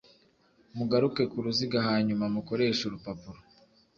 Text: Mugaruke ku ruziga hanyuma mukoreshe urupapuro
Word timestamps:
Mugaruke 0.77 1.23
ku 1.31 1.37
ruziga 1.45 1.79
hanyuma 1.87 2.23
mukoreshe 2.35 2.81
urupapuro 2.85 3.39